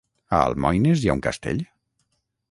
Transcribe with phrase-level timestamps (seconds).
[0.35, 1.61] A Almoines hi ha un castell?